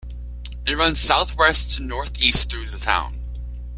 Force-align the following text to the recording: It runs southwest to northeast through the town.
It 0.65 0.75
runs 0.79 0.99
southwest 0.99 1.75
to 1.77 1.83
northeast 1.83 2.49
through 2.49 2.65
the 2.65 2.79
town. 2.79 3.21